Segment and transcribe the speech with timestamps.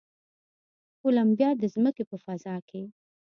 [1.01, 2.83] کولمبیا د ځمکې په فضا کې